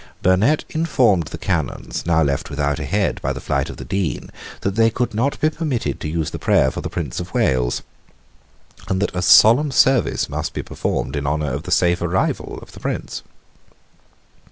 [0.23, 4.31] Burnet informed the Canons, now left without a head by the flight of the Dean,
[4.61, 7.83] that they could not be permitted to use the prayer for the Prince of Wales,
[8.87, 12.71] and that a solemn service must be performed in honour of the safe arrival of
[12.71, 13.21] the Prince.